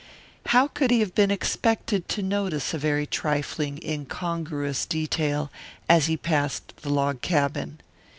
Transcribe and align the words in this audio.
How 0.47 0.67
could 0.67 0.89
he 0.89 0.99
have 1.01 1.13
been 1.13 1.29
expected 1.29 2.09
to 2.09 2.23
notice 2.23 2.73
a 2.73 2.79
very 2.79 3.05
trifling 3.05 3.79
incongruous 3.85 4.87
detail 4.87 5.51
as 5.87 6.07
he 6.07 6.17
passed 6.17 6.75
the 6.77 6.89
log 6.89 7.21
cabin? 7.21 7.79